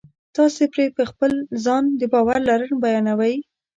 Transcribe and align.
تاسې 0.35 0.63
پرې 0.73 0.85
په 0.97 1.03
خپل 1.11 1.31
ځان 1.65 1.83
د 1.99 2.01
باور 2.13 2.39
لرل 2.49 2.71
بیانوئ 2.83 3.35